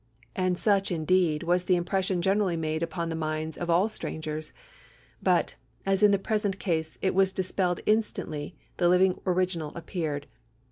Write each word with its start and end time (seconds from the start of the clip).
And 0.35 0.57
such, 0.57 0.89
indeed, 0.91 1.43
was 1.43 1.65
the 1.65 1.75
impression 1.75 2.23
generally 2.23 2.57
made 2.57 2.83
on 2.91 3.09
the 3.09 3.15
minds 3.15 3.55
of 3.55 3.69
all 3.69 3.87
strangers 3.87 4.51
but, 5.21 5.53
as 5.85 6.01
in 6.01 6.09
the 6.09 6.17
present 6.17 6.57
case, 6.57 6.97
it 7.03 7.13
was 7.13 7.31
dispelled 7.31 7.81
instantly 7.85 8.55
the 8.77 8.89
living 8.89 9.21
original 9.27 9.71
appeared. 9.75 10.25